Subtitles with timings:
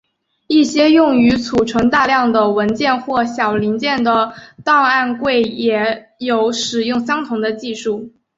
[0.47, 4.33] 一些用于储存大量的文件或小零件的
[4.65, 8.11] 档案柜也有使用相同的技术。